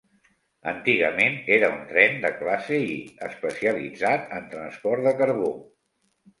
Antigament 0.69 1.37
era 1.57 1.69
un 1.75 1.83
tren 1.91 2.17
de 2.25 2.33
classe 2.41 2.81
I, 2.87 2.97
especialitzat 3.29 4.35
en 4.41 4.51
transport 4.57 5.09
de 5.11 5.17
carbó. 5.25 5.57